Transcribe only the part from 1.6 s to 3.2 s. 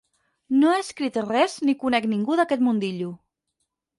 ni conec ningú d'aquest mundillo.